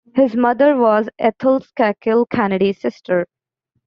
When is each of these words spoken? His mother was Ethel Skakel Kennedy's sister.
His 0.15 0.35
mother 0.35 0.77
was 0.77 1.09
Ethel 1.19 1.59
Skakel 1.59 2.25
Kennedy's 2.27 2.81
sister. 2.81 3.27